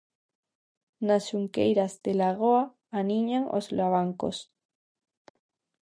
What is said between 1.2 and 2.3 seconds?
xunqueiras da